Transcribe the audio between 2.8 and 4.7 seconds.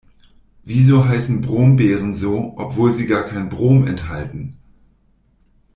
sie gar kein Brom enthalten?